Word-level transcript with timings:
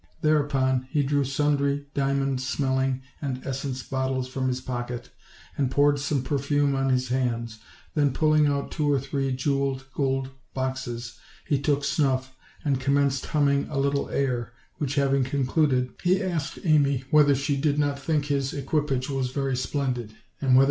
Thereupon 0.21 0.87
he 0.89 1.03
drew 1.03 1.23
sundry 1.23 1.85
diamond 1.93 2.41
smelling 2.41 3.03
and 3.21 3.39
essence 3.45 3.83
bottles 3.83 4.27
from 4.27 4.47
his 4.47 4.59
pocket, 4.59 5.11
and 5.55 5.69
poured 5.69 5.99
some 5.99 6.23
perfume 6.23 6.73
on 6.73 6.89
his 6.89 7.09
hands; 7.09 7.59
then 7.93 8.11
pulling 8.11 8.47
out 8.47 8.71
two 8.71 8.91
or 8.91 8.99
three 8.99 9.31
jeweled 9.31 9.85
gold 9.93 10.31
boxes, 10.55 11.19
he 11.45 11.59
took 11.61 11.83
snuff, 11.83 12.35
and 12.65 12.79
commenced 12.81 13.27
humming 13.27 13.67
a 13.69 13.77
little 13.77 14.09
air, 14.09 14.53
which 14.79 14.95
having 14.95 15.23
concluded, 15.23 15.91
he 16.01 16.19
asked 16.19 16.57
Amy 16.63 17.03
whether 17.11 17.35
she 17.35 17.55
did 17.55 17.79
Dot 17.79 17.99
think 17.99 18.25
his 18.25 18.55
equipage 18.55 19.07
was 19.07 19.29
very 19.29 19.53
spleudidj 19.53 19.69
and 19.77 19.77
whether 19.77 19.77
160 19.77 19.77
OLD, 19.77 20.05
OLD 20.07 20.15
FAIR7 20.15 20.41
TALES. 20.55 20.59